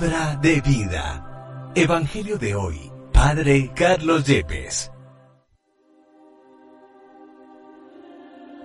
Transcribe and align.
Palabra 0.00 0.38
de 0.40 0.62
vida. 0.62 1.72
Evangelio 1.74 2.38
de 2.38 2.54
hoy. 2.54 2.90
Padre 3.12 3.70
Carlos 3.74 4.24
Yepes. 4.24 4.90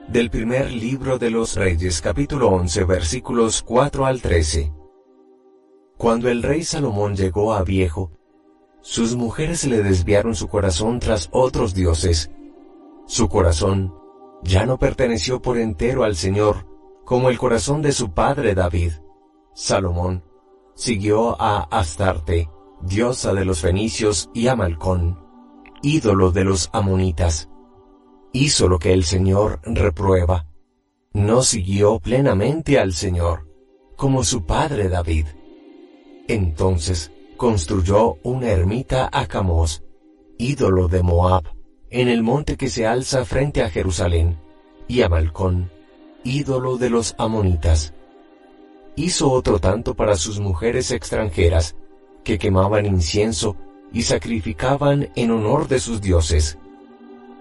Del 0.08 0.29
primer 0.29 0.71
libro 0.71 1.18
de 1.18 1.29
los 1.29 1.58
Reyes, 1.58 2.00
capítulo 2.00 2.48
11, 2.52 2.85
versículos 2.85 3.62
4 3.63 4.06
al 4.06 4.21
13. 4.21 4.71
Cuando 5.98 6.29
el 6.29 6.42
rey 6.42 6.63
Salomón 6.63 7.17
llegó 7.17 7.54
a 7.54 7.63
viejo, 7.63 8.12
sus 8.79 9.17
mujeres 9.17 9.65
le 9.65 9.83
desviaron 9.83 10.36
su 10.36 10.47
corazón 10.47 10.99
tras 10.99 11.28
otros 11.33 11.74
dioses. 11.74 12.31
Su 13.08 13.28
corazón 13.28 13.94
ya 14.42 14.65
no 14.65 14.78
perteneció 14.79 15.42
por 15.42 15.58
entero 15.58 16.05
al 16.05 16.16
Señor, 16.16 16.66
como 17.04 17.30
el 17.30 17.38
corazón 17.38 17.81
de 17.81 17.91
su 17.91 18.13
padre 18.13 18.55
David. 18.55 18.94
Salomón 19.53 20.23
siguió 20.75 21.41
a 21.41 21.63
Astarte, 21.71 22.49
diosa 22.81 23.33
de 23.33 23.45
los 23.45 23.61
fenicios, 23.61 24.29
y 24.33 24.47
a 24.47 24.55
Malcón, 24.55 25.20
ídolo 25.81 26.31
de 26.31 26.43
los 26.43 26.70
amonitas. 26.73 27.49
Hizo 28.33 28.67
lo 28.67 28.77
que 28.77 28.93
el 28.93 29.05
Señor 29.05 29.61
reprueba. 29.63 30.45
No 31.13 31.41
siguió 31.41 31.99
plenamente 31.99 32.77
al 32.77 32.93
Señor, 32.93 33.47
como 33.95 34.23
su 34.23 34.45
padre 34.45 34.89
David. 34.89 35.27
Entonces 36.27 37.11
construyó 37.38 38.17
una 38.23 38.49
ermita 38.49 39.09
a 39.11 39.25
Camos, 39.27 39.83
ídolo 40.38 40.89
de 40.89 41.02
Moab, 41.02 41.44
en 41.89 42.09
el 42.09 42.23
monte 42.23 42.57
que 42.57 42.69
se 42.69 42.85
alza 42.85 43.23
frente 43.23 43.63
a 43.63 43.69
Jerusalén, 43.69 44.38
y 44.88 45.02
a 45.02 45.09
Malcón, 45.09 45.71
ídolo 46.25 46.77
de 46.77 46.89
los 46.89 47.16
amonitas 47.17 47.94
hizo 48.95 49.31
otro 49.31 49.59
tanto 49.59 49.95
para 49.95 50.16
sus 50.16 50.40
mujeres 50.40 50.92
extranjeras, 50.92 51.75
que 52.23 52.38
quemaban 52.38 52.86
incienso 52.86 53.56
y 53.94 54.03
sacrificaban 54.03 55.09
en 55.16 55.31
honor 55.31 55.67
de 55.67 55.80
sus 55.80 56.02
dioses. 56.02 56.58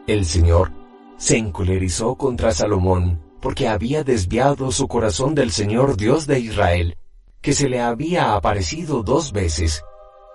El 0.06 0.26
Señor 0.26 0.72
se 1.16 1.38
encolerizó 1.38 2.16
contra 2.16 2.52
Salomón, 2.52 3.20
porque 3.40 3.68
había 3.68 4.04
desviado 4.04 4.72
su 4.72 4.88
corazón 4.88 5.34
del 5.34 5.50
Señor 5.50 5.96
Dios 5.96 6.26
de 6.26 6.40
Israel, 6.40 6.96
que 7.40 7.52
se 7.52 7.68
le 7.68 7.80
había 7.80 8.34
aparecido 8.34 9.02
dos 9.02 9.32
veces, 9.32 9.82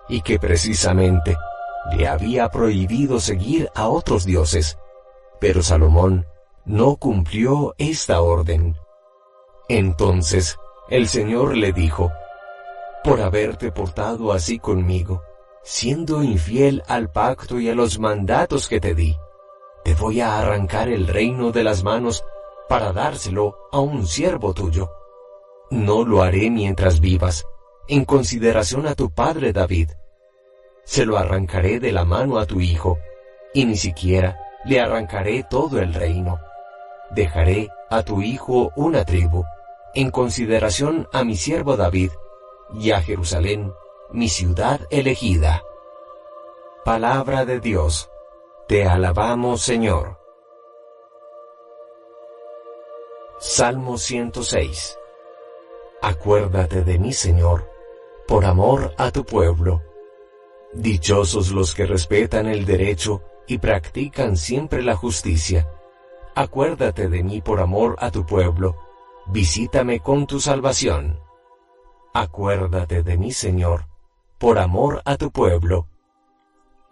y 0.07 0.21
que 0.21 0.39
precisamente 0.39 1.35
le 1.95 2.07
había 2.07 2.49
prohibido 2.49 3.19
seguir 3.19 3.69
a 3.75 3.87
otros 3.87 4.25
dioses. 4.25 4.77
Pero 5.39 5.63
Salomón 5.63 6.25
no 6.65 6.97
cumplió 6.97 7.73
esta 7.77 8.21
orden. 8.21 8.75
Entonces 9.67 10.57
el 10.89 11.07
Señor 11.07 11.55
le 11.55 11.71
dijo, 11.71 12.11
por 13.03 13.21
haberte 13.21 13.71
portado 13.71 14.33
así 14.33 14.57
conmigo, 14.57 15.23
siendo 15.63 16.23
infiel 16.23 16.83
al 16.87 17.11
pacto 17.11 17.59
y 17.59 17.69
a 17.69 17.75
los 17.75 17.99
mandatos 17.99 18.67
que 18.67 18.79
te 18.79 18.95
di, 18.95 19.15
te 19.83 19.93
voy 19.93 20.21
a 20.21 20.39
arrancar 20.39 20.89
el 20.89 21.07
reino 21.07 21.51
de 21.51 21.63
las 21.63 21.83
manos 21.83 22.25
para 22.67 22.91
dárselo 22.91 23.55
a 23.71 23.79
un 23.79 24.07
siervo 24.07 24.53
tuyo. 24.53 24.91
No 25.69 26.03
lo 26.03 26.23
haré 26.23 26.49
mientras 26.49 26.99
vivas, 26.99 27.45
en 27.87 28.03
consideración 28.03 28.87
a 28.87 28.95
tu 28.95 29.11
padre 29.11 29.53
David. 29.53 29.91
Se 30.85 31.05
lo 31.05 31.17
arrancaré 31.17 31.79
de 31.79 31.91
la 31.91 32.03
mano 32.03 32.39
a 32.39 32.47
tu 32.47 32.61
hijo, 32.61 32.97
y 33.53 33.65
ni 33.65 33.75
siquiera 33.75 34.39
le 34.65 34.79
arrancaré 34.79 35.43
todo 35.47 35.79
el 35.79 35.93
reino. 35.93 36.39
Dejaré 37.11 37.69
a 37.91 38.01
tu 38.01 38.23
hijo 38.23 38.71
una 38.75 39.05
tribu 39.05 39.45
en 39.93 40.11
consideración 40.11 41.07
a 41.11 41.23
mi 41.23 41.35
siervo 41.35 41.77
David 41.77 42.11
y 42.73 42.91
a 42.91 43.01
Jerusalén, 43.01 43.73
mi 44.11 44.29
ciudad 44.29 44.81
elegida. 44.89 45.63
Palabra 46.85 47.45
de 47.45 47.59
Dios, 47.59 48.09
te 48.67 48.85
alabamos 48.85 49.61
Señor. 49.61 50.17
Salmo 53.39 53.97
106 53.97 54.97
Acuérdate 56.01 56.83
de 56.83 56.99
mí, 56.99 57.13
Señor, 57.13 57.69
por 58.27 58.45
amor 58.45 58.93
a 58.97 59.11
tu 59.11 59.25
pueblo. 59.25 59.81
Dichosos 60.73 61.51
los 61.51 61.73
que 61.73 61.85
respetan 61.85 62.47
el 62.47 62.65
derecho 62.65 63.21
y 63.47 63.57
practican 63.57 64.37
siempre 64.37 64.81
la 64.81 64.95
justicia. 64.95 65.69
Acuérdate 66.35 67.09
de 67.09 67.23
mí 67.23 67.41
por 67.41 67.59
amor 67.59 67.95
a 67.99 68.11
tu 68.11 68.25
pueblo 68.25 68.88
visítame 69.31 69.99
con 69.99 70.25
tu 70.25 70.39
salvación. 70.39 71.19
Acuérdate 72.13 73.03
de 73.03 73.17
mí, 73.17 73.31
Señor, 73.31 73.85
por 74.39 74.57
amor 74.57 75.01
a 75.05 75.17
tu 75.17 75.31
pueblo. 75.31 75.87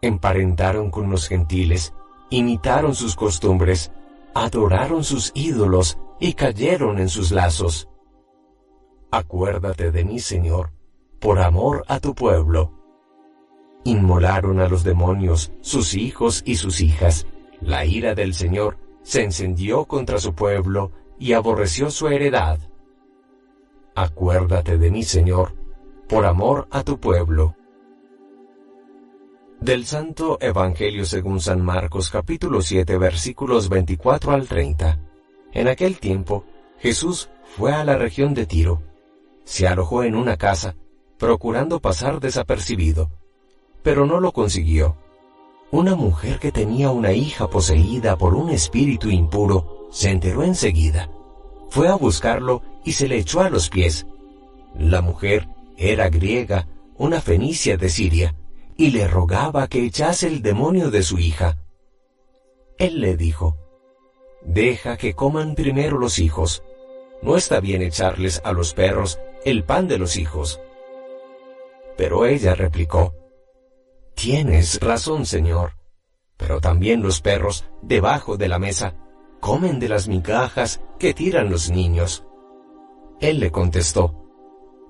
Emparentaron 0.02 0.92
con 0.92 1.10
los 1.10 1.28
gentiles, 1.28 1.94
imitaron 2.30 2.94
sus 2.94 3.16
costumbres, 3.16 3.92
adoraron 4.36 5.04
sus 5.04 5.32
ídolos 5.34 5.98
y 6.20 6.34
cayeron 6.34 7.00
en 7.00 7.10
sus 7.10 7.32
lazos. 7.32 7.90
Acuérdate 9.10 9.92
de 9.92 10.06
mí, 10.06 10.20
Señor, 10.20 10.72
por 11.20 11.40
amor 11.40 11.84
a 11.88 12.00
tu 12.00 12.14
pueblo. 12.14 12.74
Inmolaron 13.84 14.60
a 14.60 14.68
los 14.68 14.84
demonios, 14.84 15.52
sus 15.62 15.96
hijos 15.96 16.44
y 16.46 16.56
sus 16.56 16.82
hijas. 16.82 17.26
La 17.62 17.86
ira 17.86 18.14
del 18.14 18.34
Señor 18.36 18.78
se 19.02 19.24
encendió 19.24 19.86
contra 19.86 20.20
su 20.20 20.36
pueblo 20.36 20.92
y 21.20 21.34
aborreció 21.34 21.90
su 21.90 22.08
heredad. 22.08 22.60
Acuérdate 23.96 24.78
de 24.78 24.92
mí, 24.92 25.04
Señor, 25.04 25.56
por 26.08 26.26
amor 26.26 26.68
a 26.72 26.84
tu 26.84 27.00
pueblo. 27.00 27.56
Del 29.60 29.88
Santo 29.88 30.38
Evangelio 30.40 31.04
según 31.06 31.40
San 31.42 31.62
Marcos 31.62 32.12
capítulo 32.12 32.62
7 32.62 32.98
versículos 32.98 33.70
24 33.70 34.32
al 34.32 34.48
30. 34.48 35.00
En 35.52 35.68
aquel 35.68 36.00
tiempo, 36.00 36.46
Jesús 36.78 37.30
fue 37.56 37.74
a 37.74 37.84
la 37.84 37.98
región 37.98 38.36
de 38.36 38.46
Tiro. 38.46 38.84
Se 39.46 39.68
alojó 39.68 40.04
en 40.04 40.16
una 40.16 40.38
casa, 40.38 40.76
procurando 41.18 41.80
pasar 41.80 42.20
desapercibido, 42.20 43.10
pero 43.82 44.06
no 44.06 44.20
lo 44.20 44.32
consiguió. 44.32 44.96
Una 45.72 45.96
mujer 45.96 46.38
que 46.38 46.52
tenía 46.52 46.92
una 46.92 47.14
hija 47.14 47.50
poseída 47.50 48.16
por 48.16 48.36
un 48.36 48.52
espíritu 48.52 49.10
impuro 49.10 49.77
se 49.92 50.10
enteró 50.10 50.44
enseguida. 50.44 51.10
Fue 51.70 51.88
a 51.88 51.96
buscarlo 51.96 52.62
y 52.84 52.94
se 52.94 53.08
le 53.08 53.18
echó 53.18 53.42
a 53.42 53.50
los 53.50 53.70
pies. 53.70 54.06
La 54.78 55.02
mujer 55.02 55.48
era 55.78 56.10
griega, 56.10 56.68
una 56.98 57.22
fenicia 57.22 57.78
de 57.78 57.90
Siria, 57.90 58.36
y 58.78 58.92
le 58.92 59.08
rogaba 59.08 59.68
que 59.68 59.84
echase 59.84 60.28
el 60.28 60.42
demonio 60.42 60.92
de 60.92 61.04
su 61.04 61.20
hija. 61.20 61.58
Él 62.78 63.02
le 63.02 63.18
dijo, 63.18 63.58
Deja 64.44 64.98
que 64.98 65.14
coman 65.14 65.56
primero 65.56 65.98
los 65.98 66.20
hijos. 66.20 66.64
No 67.22 67.36
está 67.36 67.60
bien 67.60 67.82
echarles 67.82 68.42
a 68.44 68.54
los 68.54 68.74
perros 68.74 69.20
el 69.44 69.64
pan 69.64 69.88
de 69.88 69.98
los 69.98 70.16
hijos. 70.16 70.62
Pero 71.98 72.26
ella 72.26 72.54
replicó, 72.54 73.14
Tienes 74.14 74.80
razón, 74.80 75.26
Señor, 75.26 75.74
pero 76.38 76.62
también 76.62 77.02
los 77.02 77.22
perros 77.22 77.66
debajo 77.82 78.38
de 78.38 78.48
la 78.48 78.60
mesa 78.60 78.94
comen 79.40 79.80
de 79.80 79.90
las 79.90 80.08
migajas 80.08 80.82
que 81.00 81.14
tiran 81.14 81.50
los 81.50 81.70
niños. 81.70 82.26
Él 83.20 83.40
le 83.40 83.52
contestó, 83.52 84.26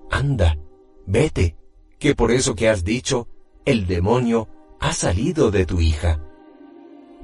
Anda, 0.10 0.58
vete, 1.06 1.58
que 2.00 2.16
por 2.16 2.32
eso 2.32 2.56
que 2.56 2.70
has 2.70 2.84
dicho, 2.84 3.28
el 3.66 3.88
demonio 3.88 4.48
ha 4.80 4.94
salido 4.94 5.52
de 5.52 5.66
tu 5.66 5.82
hija. 5.82 6.22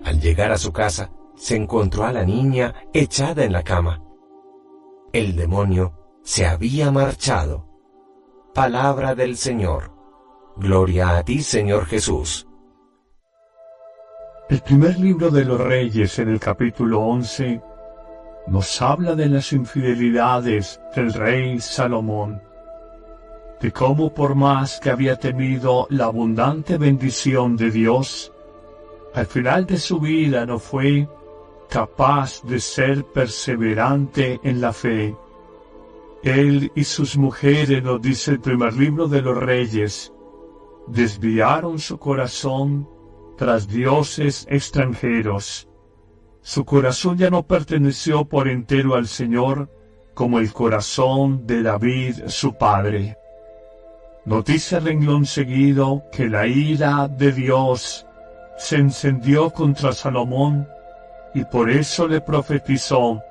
Al 0.04 0.20
llegar 0.20 0.52
a 0.52 0.58
su 0.58 0.74
casa, 0.74 1.12
se 1.36 1.56
encontró 1.56 2.06
a 2.06 2.12
la 2.12 2.24
niña 2.24 2.76
echada 2.94 3.44
en 3.44 3.54
la 3.54 3.64
cama. 3.64 4.04
El 5.12 5.36
demonio 5.36 5.94
se 6.24 6.46
había 6.46 6.92
marchado. 6.92 7.68
Palabra 8.54 9.16
del 9.16 9.38
Señor. 9.38 9.92
Gloria 10.58 11.18
a 11.18 11.24
ti, 11.24 11.42
Señor 11.42 11.86
Jesús. 11.86 12.48
El 14.50 14.60
primer 14.60 15.00
libro 15.00 15.32
de 15.32 15.46
los 15.46 15.60
Reyes 15.60 16.20
en 16.20 16.28
el 16.28 16.40
capítulo 16.40 17.00
11 17.00 17.62
nos 18.48 18.82
habla 18.82 19.16
de 19.16 19.28
las 19.28 19.54
infidelidades 19.54 20.82
del 20.94 21.14
rey 21.14 21.62
Salomón, 21.62 22.42
de 23.62 23.72
cómo 23.72 24.14
por 24.14 24.36
más 24.36 24.82
que 24.82 24.90
había 24.90 25.16
tenido 25.16 25.88
la 25.90 26.06
abundante 26.06 26.78
bendición 26.78 27.56
de 27.56 27.72
Dios, 27.72 28.34
al 29.14 29.28
final 29.28 29.66
de 29.66 29.78
su 29.78 30.02
vida 30.02 30.46
no 30.46 30.60
fue 30.60 31.08
capaz 31.70 32.44
de 32.44 32.60
ser 32.60 33.06
perseverante 33.06 34.42
en 34.44 34.60
la 34.60 34.74
fe. 34.74 35.16
Él 36.22 36.70
y 36.76 36.84
sus 36.84 37.18
mujeres, 37.18 37.82
nos 37.82 38.02
dice 38.02 38.32
el 38.32 38.42
primer 38.42 38.74
libro 38.74 39.08
de 39.08 39.22
los 39.22 39.38
Reyes, 39.38 40.12
desviaron 40.88 41.80
su 41.80 41.98
corazón 41.98 42.93
tras 43.38 43.68
dioses 43.68 44.46
extranjeros. 44.50 45.68
Su 46.42 46.66
corazón 46.66 47.18
ya 47.18 47.30
no 47.30 47.44
perteneció 47.44 48.26
por 48.26 48.48
entero 48.48 48.96
al 48.96 49.08
Señor 49.08 49.70
como 50.14 50.40
el 50.40 50.52
corazón 50.54 51.48
de 51.48 51.64
David 51.64 52.28
su 52.28 52.56
padre. 52.56 53.18
Nos 54.26 54.46
dice 54.46 54.80
renglón 54.80 55.26
seguido 55.26 56.04
que 56.12 56.30
la 56.30 56.48
ira 56.48 57.08
de 57.08 57.32
Dios 57.32 58.06
se 58.58 58.78
encendió 58.78 59.50
contra 59.50 59.92
Salomón 59.92 60.68
y 61.34 61.44
por 61.46 61.70
eso 61.70 62.08
le 62.08 62.22
profetizó 62.22 63.22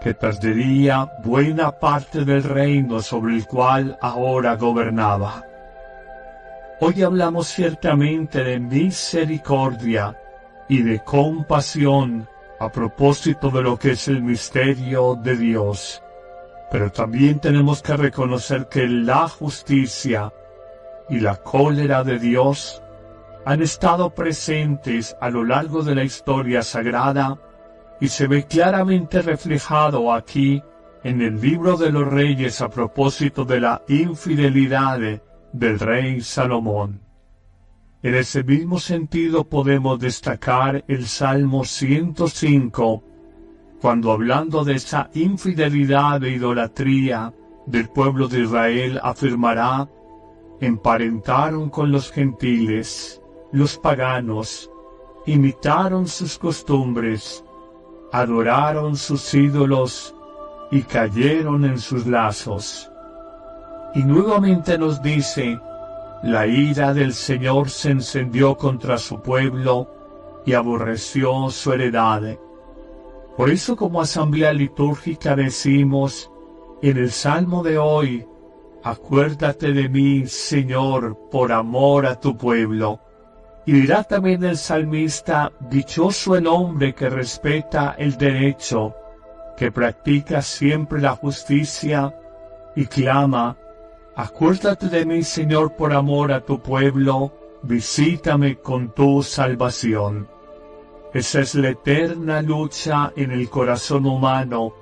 que 0.00 0.14
perdería 0.14 1.12
buena 1.22 1.70
parte 1.70 2.24
del 2.24 2.42
reino 2.42 3.00
sobre 3.00 3.36
el 3.36 3.46
cual 3.46 3.98
ahora 4.00 4.56
gobernaba. 4.56 5.44
Hoy 6.84 7.00
hablamos 7.04 7.46
ciertamente 7.46 8.42
de 8.42 8.58
misericordia 8.58 10.18
y 10.68 10.82
de 10.82 10.98
compasión 11.04 12.28
a 12.58 12.72
propósito 12.72 13.50
de 13.50 13.62
lo 13.62 13.78
que 13.78 13.92
es 13.92 14.08
el 14.08 14.20
misterio 14.20 15.14
de 15.14 15.36
Dios. 15.36 16.02
Pero 16.72 16.90
también 16.90 17.38
tenemos 17.38 17.82
que 17.82 17.96
reconocer 17.96 18.68
que 18.68 18.88
la 18.88 19.28
justicia 19.28 20.32
y 21.08 21.20
la 21.20 21.36
cólera 21.36 22.02
de 22.02 22.18
Dios 22.18 22.82
han 23.44 23.62
estado 23.62 24.10
presentes 24.10 25.16
a 25.20 25.30
lo 25.30 25.44
largo 25.44 25.84
de 25.84 25.94
la 25.94 26.02
historia 26.02 26.62
sagrada 26.62 27.38
y 28.00 28.08
se 28.08 28.26
ve 28.26 28.42
claramente 28.42 29.22
reflejado 29.22 30.12
aquí 30.12 30.60
en 31.04 31.22
el 31.22 31.40
libro 31.40 31.76
de 31.76 31.92
los 31.92 32.08
reyes 32.08 32.60
a 32.60 32.68
propósito 32.68 33.44
de 33.44 33.60
la 33.60 33.82
infidelidad 33.86 34.98
del 35.52 35.78
rey 35.78 36.20
Salomón. 36.20 37.00
En 38.02 38.14
ese 38.14 38.42
mismo 38.42 38.80
sentido 38.80 39.44
podemos 39.44 39.98
destacar 40.00 40.84
el 40.88 41.06
Salmo 41.06 41.64
105, 41.64 43.02
cuando 43.80 44.12
hablando 44.12 44.64
de 44.64 44.74
esa 44.74 45.10
infidelidad 45.14 46.22
e 46.24 46.30
idolatría 46.30 47.32
del 47.66 47.88
pueblo 47.88 48.28
de 48.28 48.40
Israel 48.40 49.00
afirmará, 49.02 49.88
emparentaron 50.60 51.70
con 51.70 51.92
los 51.92 52.10
gentiles, 52.10 53.20
los 53.52 53.78
paganos, 53.78 54.70
imitaron 55.26 56.08
sus 56.08 56.38
costumbres, 56.38 57.44
adoraron 58.12 58.96
sus 58.96 59.32
ídolos 59.34 60.14
y 60.70 60.82
cayeron 60.82 61.64
en 61.64 61.78
sus 61.78 62.06
lazos. 62.06 62.91
Y 63.94 64.04
nuevamente 64.04 64.78
nos 64.78 65.02
dice, 65.02 65.60
la 66.22 66.46
ira 66.46 66.94
del 66.94 67.12
Señor 67.12 67.68
se 67.68 67.90
encendió 67.90 68.56
contra 68.56 68.96
su 68.96 69.20
pueblo 69.20 70.42
y 70.46 70.54
aborreció 70.54 71.50
su 71.50 71.72
heredad. 71.72 72.38
Por 73.36 73.50
eso 73.50 73.76
como 73.76 74.00
asamblea 74.00 74.52
litúrgica 74.52 75.36
decimos 75.36 76.30
en 76.80 76.96
el 76.96 77.10
Salmo 77.10 77.62
de 77.62 77.78
hoy, 77.78 78.26
acuérdate 78.82 79.72
de 79.72 79.88
mí, 79.88 80.26
Señor, 80.26 81.16
por 81.30 81.52
amor 81.52 82.06
a 82.06 82.18
tu 82.18 82.36
pueblo. 82.36 83.00
Y 83.64 83.72
dirá 83.72 84.02
también 84.02 84.42
el 84.42 84.56
salmista, 84.56 85.52
dichoso 85.70 86.36
el 86.36 86.46
hombre 86.46 86.94
que 86.94 87.08
respeta 87.08 87.94
el 87.96 88.16
derecho, 88.16 88.94
que 89.56 89.70
practica 89.70 90.42
siempre 90.42 91.00
la 91.00 91.14
justicia 91.14 92.12
y 92.74 92.86
clama, 92.86 93.56
acuérdate 94.16 94.88
de 94.88 95.04
mí, 95.06 95.22
Señor, 95.22 95.74
por 95.76 95.92
amor 95.92 96.32
a 96.32 96.44
tu 96.44 96.60
pueblo, 96.60 97.32
visítame 97.62 98.56
con 98.56 98.94
tu 98.94 99.22
salvación. 99.22 100.28
Esa 101.14 101.40
es 101.40 101.54
la 101.54 101.70
eterna 101.70 102.40
lucha 102.42 103.12
en 103.16 103.32
el 103.32 103.50
corazón 103.50 104.06
humano 104.06 104.74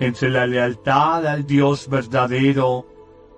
entre 0.00 0.30
la 0.30 0.46
lealtad 0.46 1.26
al 1.26 1.46
Dios 1.46 1.88
verdadero, 1.88 2.86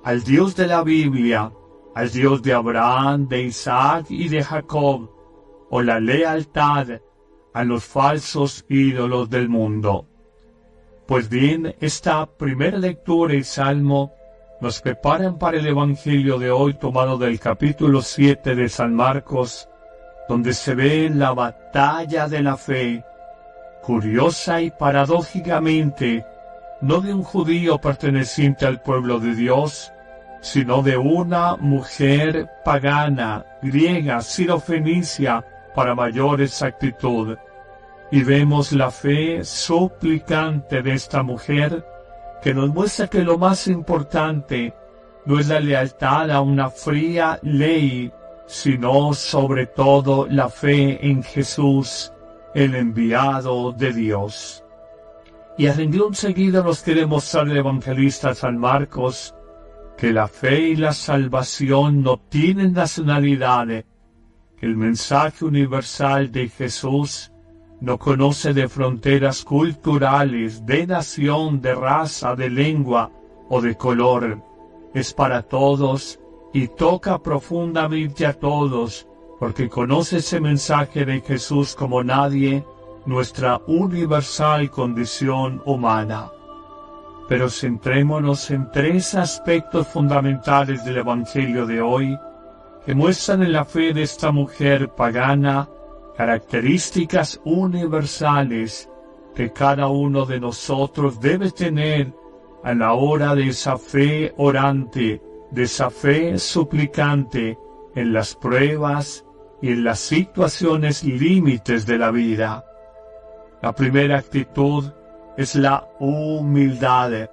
al 0.04 0.22
Dios 0.22 0.54
de 0.54 0.66
la 0.68 0.82
Biblia, 0.82 1.52
al 1.94 2.10
Dios 2.10 2.42
de 2.42 2.52
Abraham, 2.52 3.28
de 3.28 3.42
Isaac 3.42 4.06
y 4.10 4.28
de 4.28 4.42
Jacob, 4.42 5.10
o 5.70 5.82
la 5.82 6.00
lealtad 6.00 7.00
a 7.52 7.64
los 7.64 7.84
falsos 7.84 8.64
ídolos 8.68 9.28
del 9.28 9.48
mundo. 9.48 10.06
Pues 11.06 11.28
bien, 11.28 11.74
esta 11.80 12.26
primera 12.26 12.78
lectura 12.78 13.34
y 13.34 13.42
salmo 13.42 14.12
nos 14.62 14.80
preparan 14.80 15.38
para 15.38 15.58
el 15.58 15.66
Evangelio 15.66 16.38
de 16.38 16.52
hoy 16.52 16.74
tomado 16.74 17.18
del 17.18 17.40
capítulo 17.40 18.00
7 18.00 18.54
de 18.54 18.68
San 18.68 18.94
Marcos, 18.94 19.68
donde 20.28 20.54
se 20.54 20.76
ve 20.76 21.10
la 21.12 21.32
batalla 21.32 22.28
de 22.28 22.42
la 22.44 22.56
fe, 22.56 23.04
curiosa 23.82 24.62
y 24.62 24.70
paradójicamente, 24.70 26.24
no 26.80 27.00
de 27.00 27.12
un 27.12 27.24
judío 27.24 27.78
perteneciente 27.78 28.64
al 28.64 28.80
pueblo 28.80 29.18
de 29.18 29.34
Dios, 29.34 29.92
sino 30.42 30.80
de 30.82 30.96
una 30.96 31.56
mujer 31.56 32.48
pagana, 32.64 33.44
griega, 33.62 34.20
sirofenicia, 34.20 35.44
para 35.74 35.96
mayor 35.96 36.40
exactitud. 36.40 37.36
Y 38.12 38.22
vemos 38.22 38.70
la 38.70 38.92
fe 38.92 39.42
suplicante 39.42 40.82
de 40.82 40.92
esta 40.92 41.24
mujer, 41.24 41.84
que 42.42 42.52
nos 42.52 42.70
muestra 42.70 43.06
que 43.06 43.22
lo 43.22 43.38
más 43.38 43.68
importante 43.68 44.74
no 45.24 45.38
es 45.38 45.48
la 45.48 45.60
lealtad 45.60 46.30
a 46.30 46.40
una 46.40 46.68
fría 46.70 47.38
ley, 47.42 48.12
sino 48.46 49.14
sobre 49.14 49.66
todo 49.66 50.26
la 50.28 50.48
fe 50.48 51.06
en 51.06 51.22
Jesús, 51.22 52.12
el 52.54 52.74
enviado 52.74 53.72
de 53.72 53.92
Dios. 53.92 54.64
Y 55.56 55.66
a 55.68 55.74
renglón 55.74 56.14
seguido 56.14 56.64
nos 56.64 56.82
quiere 56.82 57.06
mostrar 57.06 57.48
el 57.48 57.56
evangelista 57.56 58.34
San 58.34 58.58
Marcos, 58.58 59.34
que 59.96 60.12
la 60.12 60.26
fe 60.26 60.60
y 60.70 60.76
la 60.76 60.92
salvación 60.92 62.02
no 62.02 62.18
tienen 62.18 62.72
nacionalidad, 62.72 63.66
que 63.66 64.66
el 64.66 64.76
mensaje 64.76 65.44
universal 65.44 66.32
de 66.32 66.48
Jesús 66.48 67.31
no 67.82 67.98
conoce 67.98 68.54
de 68.54 68.68
fronteras 68.68 69.44
culturales, 69.44 70.64
de 70.64 70.86
nación, 70.86 71.60
de 71.60 71.74
raza, 71.74 72.36
de 72.36 72.48
lengua 72.48 73.10
o 73.48 73.60
de 73.60 73.76
color. 73.76 74.40
Es 74.94 75.12
para 75.12 75.42
todos 75.42 76.20
y 76.52 76.68
toca 76.68 77.18
profundamente 77.18 78.24
a 78.24 78.34
todos, 78.34 79.08
porque 79.40 79.68
conoce 79.68 80.18
ese 80.18 80.40
mensaje 80.40 81.04
de 81.04 81.20
Jesús 81.22 81.74
como 81.74 82.04
nadie, 82.04 82.64
nuestra 83.04 83.60
universal 83.66 84.70
condición 84.70 85.60
humana 85.66 86.30
pero 87.28 87.48
centrémonos 87.48 88.50
en 88.50 88.70
tres 88.70 89.14
aspectos 89.14 89.88
fundamentales 89.88 90.84
del 90.84 90.98
Evangelio 90.98 91.64
de 91.64 91.80
hoy 91.80 92.18
que 92.84 92.94
muestran 92.94 93.42
en 93.42 93.52
la 93.52 93.64
fe 93.64 93.94
de 93.94 94.02
esta 94.02 94.32
mujer 94.32 94.90
pagana 94.90 95.66
características 96.16 97.40
universales 97.44 98.88
que 99.34 99.52
cada 99.52 99.88
uno 99.88 100.26
de 100.26 100.40
nosotros 100.40 101.20
debe 101.20 101.50
tener 101.50 102.12
a 102.62 102.74
la 102.74 102.92
hora 102.92 103.34
de 103.34 103.48
esa 103.48 103.76
fe 103.78 104.32
orante, 104.36 105.22
de 105.50 105.62
esa 105.62 105.90
fe 105.90 106.38
suplicante 106.38 107.58
en 107.94 108.12
las 108.12 108.34
pruebas 108.34 109.24
y 109.60 109.68
en 109.68 109.84
las 109.84 110.00
situaciones 110.00 111.04
límites 111.04 111.86
de 111.86 111.98
la 111.98 112.10
vida. 112.10 112.64
La 113.62 113.72
primera 113.72 114.18
actitud 114.18 114.92
es 115.36 115.54
la 115.54 115.88
humildad 115.98 117.30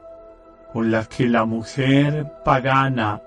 con 0.74 0.92
la 0.92 1.06
que 1.06 1.28
la 1.28 1.46
mujer 1.46 2.32
pagana 2.44 3.22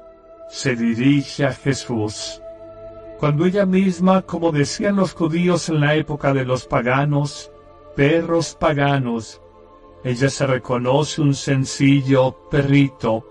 se 0.49 0.77
dirige 0.77 1.47
a 1.47 1.53
Jesús. 1.53 2.42
Cuando 3.23 3.47
ella 3.47 3.67
misma, 3.67 4.23
como 4.23 4.51
decían 4.51 4.97
los 4.97 5.15
judíos 5.15 5.69
en 5.69 5.79
la 5.79 5.95
época 5.95 6.35
de 6.35 6.45
los 6.45 6.67
paganos, 6.67 7.53
perros 7.95 8.57
paganos, 8.59 9.41
ella 10.03 10.29
se 10.29 10.45
reconoce 10.45 11.21
un 11.21 11.33
sencillo 11.33 12.49
perrito 12.51 13.25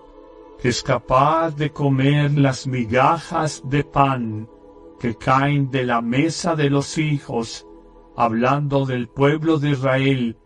que 0.58 0.70
es 0.70 0.82
capaz 0.82 1.50
de 1.56 1.72
comer 1.72 2.38
las 2.38 2.66
migajas 2.66 3.60
de 3.66 3.84
pan 3.84 4.48
que 4.98 5.14
caen 5.14 5.70
de 5.70 5.84
la 5.84 6.00
mesa 6.00 6.56
de 6.56 6.70
los 6.70 6.96
hijos, 6.96 7.66
hablando 8.16 8.86
del 8.86 9.08
pueblo 9.08 9.58
de 9.58 9.72
Israel 9.72 10.38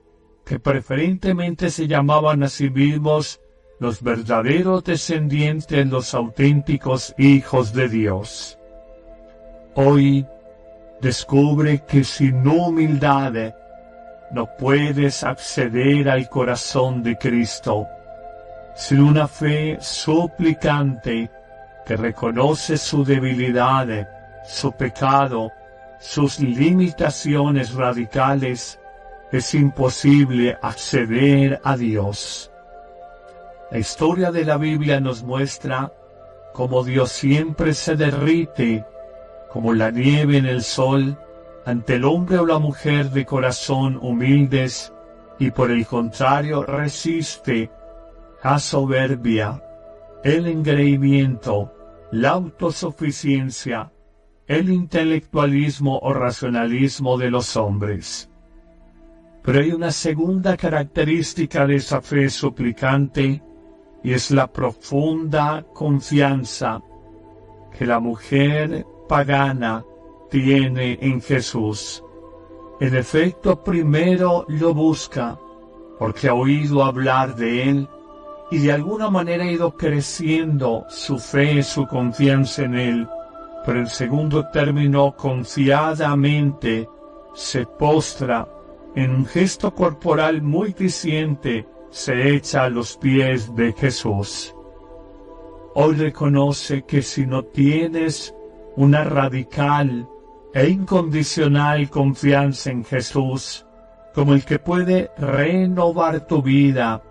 que 0.44 0.58
preferentemente 0.58 1.70
se 1.70 1.86
llamaban 1.86 2.42
a 2.42 2.48
sí 2.48 2.68
mismos 2.68 3.40
los 3.78 4.02
verdaderos 4.02 4.82
descendientes, 4.82 5.86
los 5.86 6.14
auténticos 6.14 7.14
hijos 7.16 7.72
de 7.72 7.88
Dios. 7.88 8.55
Hoy 9.78 10.26
descubre 11.02 11.80
que 11.80 12.02
sin 12.02 12.48
humildad 12.48 13.54
no 14.30 14.46
puedes 14.56 15.22
acceder 15.22 16.08
al 16.08 16.30
corazón 16.30 17.02
de 17.02 17.18
Cristo. 17.18 17.86
Sin 18.74 19.00
una 19.00 19.28
fe 19.28 19.76
suplicante 19.78 21.30
que 21.84 21.94
reconoce 21.94 22.78
su 22.78 23.04
debilidad, 23.04 23.86
su 24.46 24.72
pecado, 24.72 25.52
sus 26.00 26.40
limitaciones 26.40 27.74
radicales, 27.74 28.80
es 29.30 29.54
imposible 29.54 30.56
acceder 30.62 31.60
a 31.62 31.76
Dios. 31.76 32.50
La 33.70 33.78
historia 33.78 34.30
de 34.30 34.46
la 34.46 34.56
Biblia 34.56 35.00
nos 35.00 35.22
muestra 35.22 35.92
como 36.54 36.82
Dios 36.82 37.12
siempre 37.12 37.74
se 37.74 37.94
derrite, 37.96 38.86
como 39.56 39.72
la 39.72 39.90
nieve 39.90 40.36
en 40.36 40.44
el 40.44 40.62
sol, 40.62 41.16
ante 41.64 41.94
el 41.94 42.04
hombre 42.04 42.36
o 42.36 42.44
la 42.44 42.58
mujer 42.58 43.08
de 43.08 43.24
corazón 43.24 43.98
humildes, 44.02 44.92
y 45.38 45.50
por 45.50 45.70
el 45.70 45.86
contrario 45.86 46.62
resiste 46.62 47.70
a 48.42 48.58
soberbia, 48.58 49.62
el 50.22 50.46
engreimiento, 50.46 51.72
la 52.12 52.32
autosuficiencia, 52.32 53.90
el 54.46 54.68
intelectualismo 54.68 56.00
o 56.00 56.12
racionalismo 56.12 57.16
de 57.16 57.30
los 57.30 57.56
hombres. 57.56 58.28
Pero 59.42 59.60
hay 59.60 59.72
una 59.72 59.90
segunda 59.90 60.58
característica 60.58 61.66
de 61.66 61.76
esa 61.76 62.02
fe 62.02 62.28
suplicante 62.28 63.42
y 64.04 64.12
es 64.12 64.30
la 64.30 64.52
profunda 64.52 65.64
confianza 65.72 66.82
que 67.72 67.86
la 67.86 68.00
mujer 68.00 68.84
pagana 69.06 69.84
tiene 70.30 70.98
en 71.00 71.20
Jesús. 71.20 72.02
En 72.80 72.94
efecto, 72.94 73.62
primero 73.62 74.44
lo 74.48 74.74
busca 74.74 75.38
porque 75.98 76.28
ha 76.28 76.34
oído 76.34 76.84
hablar 76.84 77.36
de 77.36 77.70
él 77.70 77.88
y 78.50 78.58
de 78.58 78.72
alguna 78.72 79.10
manera 79.10 79.44
ha 79.44 79.50
ido 79.50 79.76
creciendo 79.76 80.84
su 80.88 81.18
fe, 81.18 81.62
su 81.62 81.86
confianza 81.86 82.62
en 82.62 82.74
él. 82.74 83.08
Pero 83.64 83.80
en 83.80 83.86
segundo 83.86 84.46
término, 84.52 85.16
confiadamente 85.16 86.88
se 87.34 87.66
postra 87.66 88.46
en 88.94 89.10
un 89.10 89.26
gesto 89.26 89.74
corporal 89.74 90.42
muy 90.42 90.72
diciente, 90.72 91.66
se 91.90 92.34
echa 92.34 92.64
a 92.64 92.70
los 92.70 92.96
pies 92.96 93.54
de 93.54 93.72
Jesús. 93.72 94.54
Hoy 95.74 95.96
reconoce 95.96 96.84
que 96.84 97.02
si 97.02 97.26
no 97.26 97.42
tienes 97.44 98.34
una 98.76 99.04
radical 99.04 100.08
e 100.52 100.68
incondicional 100.68 101.90
confianza 101.90 102.70
en 102.70 102.84
Jesús, 102.84 103.66
como 104.14 104.34
el 104.34 104.44
que 104.44 104.58
puede 104.58 105.10
renovar 105.18 106.26
tu 106.26 106.42
vida, 106.42 107.02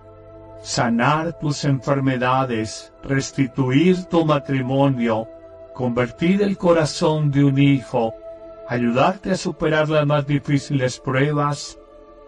sanar 0.62 1.38
tus 1.40 1.66
enfermedades, 1.66 2.92
restituir 3.04 4.06
tu 4.06 4.26
matrimonio, 4.26 5.28
convertir 5.74 6.42
el 6.42 6.58
corazón 6.58 7.30
de 7.30 7.44
un 7.44 7.60
hijo, 7.60 8.14
ayudarte 8.68 9.32
a 9.32 9.38
superar 9.38 9.90
las 9.90 10.08
más 10.08 10.26
difíciles 10.26 11.00
pruebas, 11.00 11.78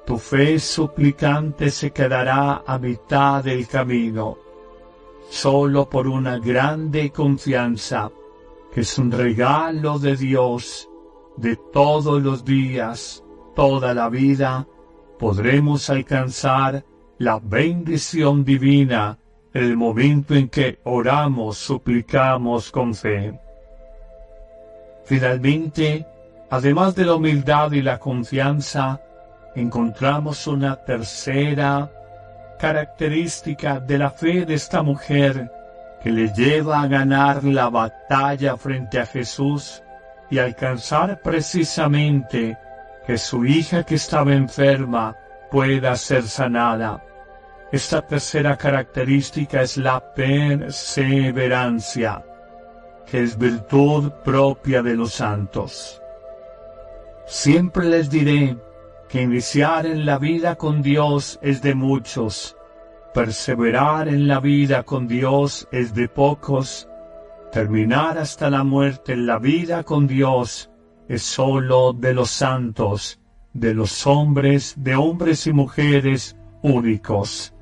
tu 0.05 0.17
fe 0.17 0.59
suplicante 0.59 1.69
se 1.71 1.91
quedará 1.91 2.63
a 2.65 2.77
mitad 2.77 3.43
del 3.43 3.67
camino, 3.67 4.37
solo 5.29 5.89
por 5.89 6.07
una 6.07 6.37
grande 6.37 7.09
confianza, 7.11 8.11
es 8.77 8.99
un 8.99 9.11
regalo 9.11 9.97
de 9.97 10.15
Dios 10.15 10.87
de 11.35 11.57
todos 11.73 12.21
los 12.21 12.45
días, 12.45 13.23
toda 13.55 13.95
la 13.95 14.07
vida, 14.07 14.67
podremos 15.17 15.89
alcanzar 15.89 16.85
la 17.17 17.39
bendición 17.39 18.45
divina 18.45 19.17
el 19.51 19.75
momento 19.75 20.35
en 20.35 20.49
que 20.49 20.79
oramos, 20.83 21.57
suplicamos 21.57 22.71
con 22.71 22.93
fe. 22.93 23.39
Finalmente, 25.05 26.05
además 26.51 26.93
de 26.93 27.05
la 27.05 27.15
humildad 27.15 27.71
y 27.71 27.81
la 27.81 27.97
confianza, 27.97 29.01
encontramos 29.55 30.45
una 30.45 30.75
tercera 30.75 31.91
característica 32.59 33.79
de 33.79 33.97
la 33.97 34.11
fe 34.11 34.45
de 34.45 34.53
esta 34.53 34.83
mujer 34.83 35.51
que 36.01 36.11
le 36.11 36.33
lleva 36.33 36.81
a 36.81 36.87
ganar 36.87 37.43
la 37.43 37.69
batalla 37.69 38.57
frente 38.57 38.99
a 38.99 39.05
Jesús 39.05 39.83
y 40.29 40.39
alcanzar 40.39 41.21
precisamente 41.21 42.57
que 43.05 43.17
su 43.17 43.45
hija 43.45 43.83
que 43.83 43.95
estaba 43.95 44.33
enferma 44.33 45.15
pueda 45.49 45.95
ser 45.95 46.23
sanada. 46.23 47.01
Esta 47.71 48.01
tercera 48.01 48.57
característica 48.57 49.61
es 49.61 49.77
la 49.77 50.13
perseverancia, 50.13 52.25
que 53.05 53.23
es 53.23 53.37
virtud 53.37 54.11
propia 54.23 54.83
de 54.83 54.95
los 54.95 55.13
santos. 55.13 56.01
Siempre 57.25 57.85
les 57.85 58.09
diré 58.09 58.57
que 59.07 59.21
iniciar 59.21 59.85
en 59.85 60.05
la 60.05 60.17
vida 60.17 60.55
con 60.55 60.81
Dios 60.81 61.39
es 61.41 61.61
de 61.61 61.75
muchos, 61.75 62.56
perseverar 63.13 64.07
en 64.07 64.27
la 64.27 64.39
vida 64.39 64.83
con 64.83 65.07
Dios 65.07 65.67
es 65.71 65.93
de 65.93 66.07
pocos, 66.07 66.87
terminar 67.51 68.17
hasta 68.17 68.49
la 68.49 68.63
muerte 68.63 69.13
en 69.13 69.25
la 69.25 69.39
vida 69.39 69.83
con 69.83 70.07
Dios 70.07 70.69
es 71.07 71.23
sólo 71.23 71.93
de 71.93 72.13
los 72.13 72.29
santos, 72.29 73.19
de 73.53 73.73
los 73.73 74.05
hombres, 74.05 74.75
de 74.77 74.95
hombres 74.95 75.47
y 75.47 75.53
mujeres 75.53 76.35
únicos. 76.61 77.53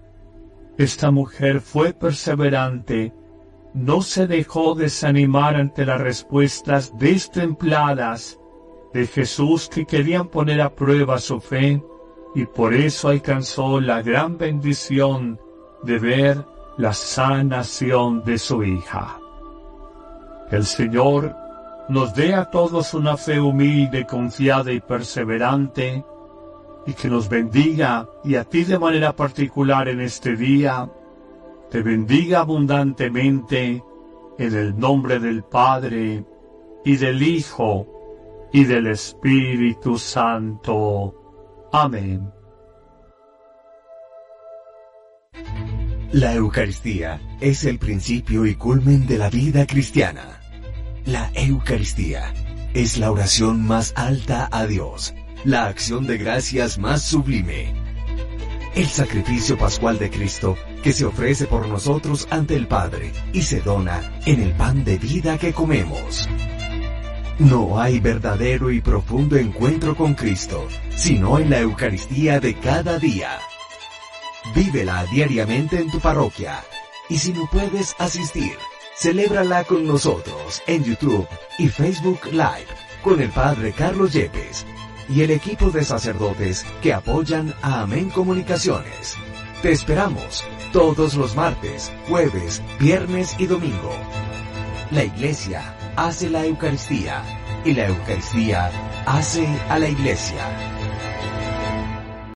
Esta 0.77 1.11
mujer 1.11 1.61
fue 1.61 1.93
perseverante, 1.93 3.13
no 3.73 4.01
se 4.01 4.27
dejó 4.27 4.73
desanimar 4.75 5.55
ante 5.55 5.85
las 5.85 6.01
respuestas 6.01 6.97
destempladas 6.97 8.39
de 8.93 9.07
Jesús 9.07 9.69
que 9.69 9.85
querían 9.85 10.27
poner 10.27 10.61
a 10.61 10.73
prueba 10.73 11.19
su 11.19 11.39
fe 11.39 11.81
y 12.35 12.45
por 12.45 12.73
eso 12.73 13.07
alcanzó 13.07 13.79
la 13.79 14.01
gran 14.01 14.37
bendición 14.37 15.39
de 15.83 15.97
ver 15.99 16.45
la 16.77 16.91
sanación 16.91 18.23
de 18.25 18.37
su 18.37 18.61
hija. 18.61 19.17
El 20.51 20.65
Señor 20.65 21.33
nos 21.87 22.13
dé 22.13 22.35
a 22.35 22.51
todos 22.51 22.93
una 22.93 23.15
fe 23.15 23.39
humilde, 23.39 24.05
confiada 24.05 24.71
y 24.73 24.81
perseverante, 24.81 26.03
y 26.85 26.93
que 26.93 27.07
nos 27.07 27.29
bendiga 27.29 28.07
y 28.23 28.35
a 28.35 28.43
ti 28.43 28.65
de 28.65 28.77
manera 28.77 29.15
particular 29.15 29.87
en 29.87 30.01
este 30.01 30.35
día, 30.35 30.89
te 31.71 31.81
bendiga 31.81 32.41
abundantemente 32.41 33.81
en 34.37 34.53
el 34.55 34.77
nombre 34.77 35.19
del 35.19 35.43
Padre 35.43 36.25
y 36.83 36.97
del 36.97 37.23
Hijo 37.23 37.87
y 38.51 38.65
del 38.65 38.87
Espíritu 38.87 39.97
Santo. 39.97 41.24
Amén. 41.77 42.31
La 46.13 46.33
Eucaristía 46.33 47.19
es 47.41 47.65
el 47.65 47.79
principio 47.79 48.45
y 48.45 48.55
culmen 48.55 49.05
de 49.05 49.17
la 49.17 49.29
vida 49.29 49.67
cristiana. 49.67 50.39
La 51.05 51.29
Eucaristía 51.33 52.33
es 52.73 52.97
la 52.97 53.11
oración 53.11 53.67
más 53.67 53.91
alta 53.97 54.47
a 54.51 54.65
Dios 54.65 55.13
la 55.45 55.67
acción 55.67 56.07
de 56.07 56.17
gracias 56.17 56.79
más 56.79 57.03
sublime. 57.03 57.71
El 58.73 58.87
sacrificio 58.87 59.57
pascual 59.57 59.99
de 59.99 60.09
Cristo 60.09 60.57
que 60.81 60.91
se 60.91 61.05
ofrece 61.05 61.45
por 61.45 61.67
nosotros 61.67 62.27
ante 62.31 62.55
el 62.55 62.67
Padre 62.67 63.11
y 63.31 63.43
se 63.43 63.61
dona 63.61 64.17
en 64.25 64.41
el 64.41 64.53
pan 64.53 64.83
de 64.83 64.97
vida 64.97 65.37
que 65.37 65.53
comemos. 65.53 66.27
No 67.39 67.81
hay 67.81 67.99
verdadero 67.99 68.71
y 68.71 68.79
profundo 68.79 69.35
encuentro 69.35 69.93
con 69.93 70.13
Cristo, 70.13 70.65
sino 70.95 71.37
en 71.37 71.49
la 71.49 71.59
Eucaristía 71.59 72.39
de 72.39 72.53
cada 72.53 72.97
día. 72.97 73.39
Vívela 74.55 75.05
diariamente 75.11 75.77
en 75.79 75.91
tu 75.91 75.99
parroquia 75.99 76.63
y 77.09 77.17
si 77.17 77.33
no 77.33 77.45
puedes 77.51 77.93
asistir, 77.99 78.53
celébrala 78.97 79.65
con 79.65 79.85
nosotros 79.85 80.63
en 80.65 80.85
YouTube 80.85 81.27
y 81.59 81.67
Facebook 81.67 82.21
Live 82.31 82.67
con 83.03 83.19
el 83.21 83.29
Padre 83.31 83.73
Carlos 83.73 84.13
Yepes 84.13 84.65
y 85.09 85.21
el 85.21 85.31
equipo 85.31 85.71
de 85.71 85.83
sacerdotes 85.83 86.65
que 86.81 86.93
apoyan 86.93 87.53
a 87.61 87.81
Amén 87.81 88.11
Comunicaciones. 88.11 89.17
Te 89.61 89.73
esperamos 89.73 90.45
todos 90.71 91.15
los 91.15 91.35
martes, 91.35 91.91
jueves, 92.07 92.61
viernes 92.79 93.35
y 93.37 93.47
domingo. 93.47 93.93
La 94.91 95.03
iglesia 95.03 95.75
hace 95.95 96.29
la 96.29 96.45
Eucaristía 96.45 97.23
y 97.63 97.73
la 97.73 97.87
Eucaristía 97.87 98.69
hace 99.05 99.47
a 99.69 99.79
la 99.79 99.89
iglesia. 99.89 100.74